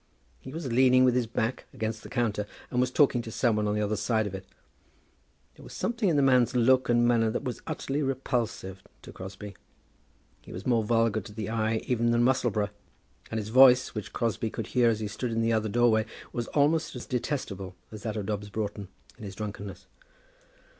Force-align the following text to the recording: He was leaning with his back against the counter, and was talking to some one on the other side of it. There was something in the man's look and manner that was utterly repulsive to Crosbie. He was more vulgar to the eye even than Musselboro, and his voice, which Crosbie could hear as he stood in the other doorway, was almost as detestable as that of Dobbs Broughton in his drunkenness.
He 0.39 0.51
was 0.51 0.71
leaning 0.71 1.03
with 1.03 1.13
his 1.13 1.27
back 1.27 1.65
against 1.75 2.01
the 2.01 2.09
counter, 2.09 2.47
and 2.71 2.81
was 2.81 2.89
talking 2.89 3.21
to 3.21 3.29
some 3.31 3.55
one 3.55 3.67
on 3.67 3.75
the 3.75 3.83
other 3.83 3.95
side 3.95 4.25
of 4.25 4.33
it. 4.33 4.47
There 5.53 5.63
was 5.63 5.73
something 5.73 6.09
in 6.09 6.15
the 6.15 6.23
man's 6.23 6.55
look 6.55 6.89
and 6.89 7.07
manner 7.07 7.29
that 7.29 7.43
was 7.43 7.61
utterly 7.67 8.01
repulsive 8.01 8.81
to 9.03 9.13
Crosbie. 9.13 9.55
He 10.41 10.51
was 10.51 10.65
more 10.65 10.83
vulgar 10.83 11.21
to 11.21 11.31
the 11.33 11.49
eye 11.51 11.83
even 11.85 12.09
than 12.09 12.23
Musselboro, 12.23 12.71
and 13.29 13.39
his 13.39 13.49
voice, 13.49 13.93
which 13.93 14.11
Crosbie 14.11 14.49
could 14.49 14.65
hear 14.73 14.89
as 14.89 15.01
he 15.01 15.07
stood 15.07 15.31
in 15.31 15.43
the 15.43 15.53
other 15.53 15.69
doorway, 15.69 16.07
was 16.33 16.47
almost 16.47 16.95
as 16.95 17.05
detestable 17.05 17.75
as 17.91 18.01
that 18.01 18.17
of 18.17 18.25
Dobbs 18.25 18.49
Broughton 18.49 18.87
in 19.19 19.23
his 19.23 19.35
drunkenness. 19.35 19.85